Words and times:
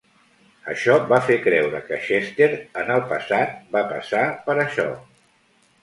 Això 0.71 0.95
va 1.11 1.19
fer 1.27 1.37
creure 1.43 1.83
que 1.91 2.01
Chester, 2.07 2.49
en 2.85 2.91
el 2.97 3.07
passat, 3.15 3.57
va 3.79 3.87
passar 3.95 4.27
per 4.49 4.61
això. 4.69 4.93